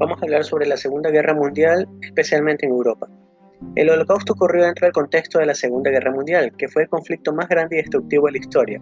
[0.00, 3.06] vamos a hablar sobre la Segunda Guerra Mundial, especialmente en Europa.
[3.74, 7.34] El Holocausto ocurrió dentro del contexto de la Segunda Guerra Mundial, que fue el conflicto
[7.34, 8.80] más grande y destructivo de la historia.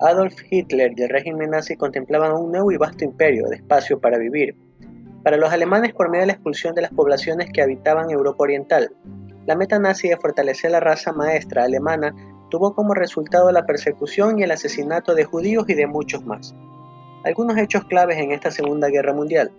[0.00, 4.16] Adolf Hitler y el régimen nazi contemplaban un nuevo y vasto imperio de espacio para
[4.16, 4.56] vivir.
[5.22, 8.90] Para los alemanes, por medio de la expulsión de las poblaciones que habitaban Europa Oriental,
[9.46, 12.14] la meta nazi de fortalecer la raza maestra alemana
[12.48, 16.54] tuvo como resultado la persecución y el asesinato de judíos y de muchos más.
[17.24, 19.52] Algunos hechos claves en esta Segunda Guerra Mundial.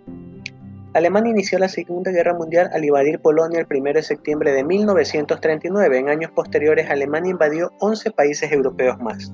[0.93, 5.99] Alemania inició la Segunda Guerra Mundial al invadir Polonia el 1 de septiembre de 1939.
[5.99, 9.31] En años posteriores, Alemania invadió 11 países europeos más.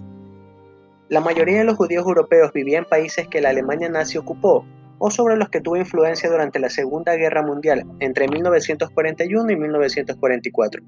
[1.09, 4.65] La mayoría de los judíos europeos vivían en países que la Alemania nazi ocupó
[4.97, 10.83] o sobre los que tuvo influencia durante la Segunda Guerra Mundial entre 1941 y 1944.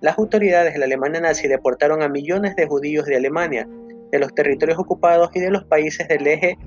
[0.00, 3.68] Las autoridades de la Alemania nazi deportaron a millones de judíos de Alemania,
[4.10, 6.58] de los territorios ocupados y de los países del eje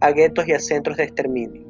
[0.00, 1.65] a guetos y a centros de exterminio.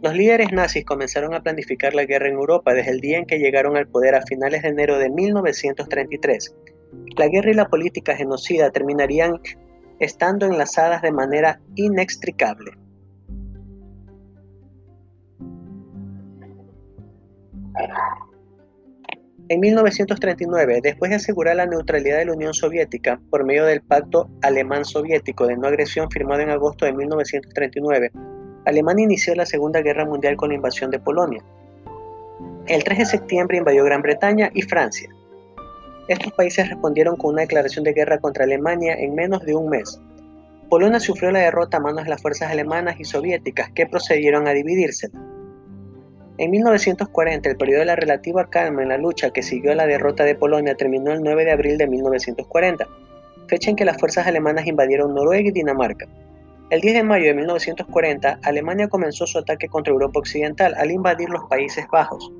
[0.00, 3.38] Los líderes nazis comenzaron a planificar la guerra en Europa desde el día en que
[3.38, 6.54] llegaron al poder a finales de enero de 1933.
[7.16, 9.40] La guerra y la política genocida terminarían
[9.98, 12.70] estando enlazadas de manera inextricable.
[19.50, 24.30] En 1939, después de asegurar la neutralidad de la Unión Soviética por medio del Pacto
[24.42, 28.10] Alemán-Soviético de no agresión firmado en agosto de 1939,
[28.64, 31.42] Alemania inició la Segunda Guerra Mundial con la invasión de Polonia.
[32.66, 35.08] El 3 de septiembre invadió Gran Bretaña y Francia.
[36.08, 40.00] Estos países respondieron con una declaración de guerra contra Alemania en menos de un mes.
[40.68, 44.52] Polonia sufrió la derrota a manos de las fuerzas alemanas y soviéticas que procedieron a
[44.52, 45.08] dividirse.
[46.36, 49.86] En 1940, el periodo de la relativa calma en la lucha que siguió a la
[49.86, 52.86] derrota de Polonia terminó el 9 de abril de 1940,
[53.48, 56.06] fecha en que las fuerzas alemanas invadieron Noruega y Dinamarca.
[56.70, 61.30] El 10 de mayo de 1940, Alemania comenzó su ataque contra Europa Occidental al invadir
[61.30, 62.30] los Países Bajos,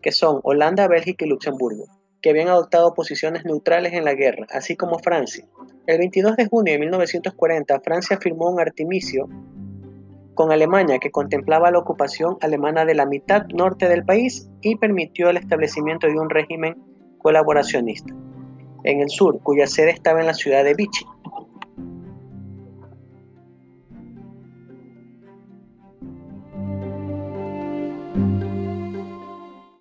[0.00, 1.84] que son Holanda, Bélgica y Luxemburgo,
[2.22, 5.44] que habían adoptado posiciones neutrales en la guerra, así como Francia.
[5.86, 9.28] El 22 de junio de 1940, Francia firmó un artimicio
[10.32, 15.28] con Alemania que contemplaba la ocupación alemana de la mitad norte del país y permitió
[15.28, 16.82] el establecimiento de un régimen
[17.18, 18.14] colaboracionista
[18.84, 21.04] en el sur, cuya sede estaba en la ciudad de Vichy.